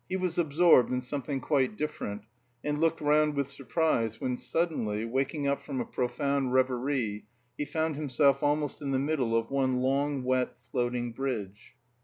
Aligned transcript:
He 0.09 0.15
was 0.17 0.39
absorbed 0.39 0.91
in 0.91 0.99
something 1.01 1.39
quite 1.41 1.77
different, 1.77 2.23
and 2.63 2.81
looked 2.81 3.01
round 3.01 3.35
with 3.35 3.47
surprise 3.51 4.19
when 4.19 4.35
suddenly, 4.35 5.05
waking 5.05 5.47
up 5.47 5.61
from 5.61 5.79
a 5.79 5.85
profound 5.85 6.53
reverie, 6.53 7.27
he 7.55 7.65
found 7.65 7.95
himself 7.97 8.41
almost 8.41 8.81
in 8.81 8.89
the 8.89 8.97
middle 8.97 9.37
of 9.37 9.51
one 9.51 9.77
long, 9.83 10.23
wet, 10.23 10.55
floating 10.71 11.11
bridge. 11.11 11.75